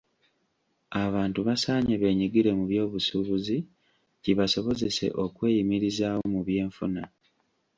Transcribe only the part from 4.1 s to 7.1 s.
kibasobozese okweyimirizaawo mu by'enfuna.